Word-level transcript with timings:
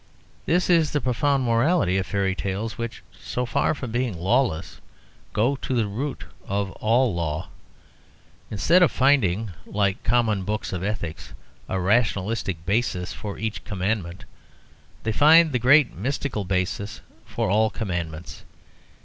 This 0.47 0.67
is 0.67 0.93
the 0.93 0.99
profound 0.99 1.43
morality 1.43 1.95
of 1.99 2.07
fairy 2.07 2.33
tales; 2.33 2.75
which, 2.75 3.03
so 3.19 3.45
far 3.45 3.75
from 3.75 3.91
being 3.91 4.17
lawless, 4.19 4.81
go 5.31 5.55
to 5.57 5.75
the 5.75 5.85
root 5.85 6.23
of 6.47 6.71
all 6.81 7.13
law. 7.13 7.49
Instead 8.49 8.81
of 8.81 8.91
finding 8.91 9.51
(like 9.63 10.01
common 10.03 10.41
books 10.41 10.73
of 10.73 10.81
ethics) 10.83 11.33
a 11.69 11.79
rationalistic 11.79 12.65
basis 12.65 13.13
for 13.13 13.37
each 13.37 13.63
Commandment, 13.63 14.25
they 15.03 15.11
find 15.11 15.51
the 15.51 15.59
great 15.59 15.95
mystical 15.95 16.45
basis 16.45 17.01
for 17.27 17.51
all 17.51 17.69
Commandments. 17.69 18.43